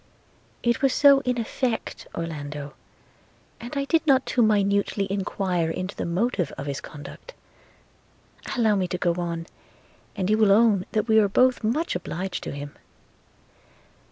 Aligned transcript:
'It 0.63 0.81
was 0.81 0.93
so 0.95 1.19
in 1.25 1.37
effect, 1.39 2.07
Orlando, 2.15 2.73
and 3.59 3.77
I 3.77 3.85
did 3.85 4.07
not 4.07 4.25
too 4.25 4.41
minutely 4.41 5.05
enquire 5.11 5.69
into 5.69 5.95
the 5.95 6.07
motive 6.07 6.51
of 6.57 6.65
his 6.65 6.81
conduct. 6.81 7.35
Allow 8.57 8.73
me 8.77 8.87
to 8.87 8.97
go 8.97 9.13
on, 9.13 9.45
and 10.15 10.27
you 10.27 10.39
will 10.39 10.51
own 10.51 10.87
that 10.93 11.07
we 11.07 11.19
are 11.19 11.29
both 11.29 11.63
much 11.63 11.95
obliged 11.95 12.41
to 12.45 12.51
him. 12.51 12.73